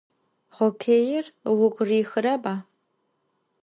Xokkêir 0.55 1.25
vugu 1.57 1.83
rihıreba? 1.89 2.53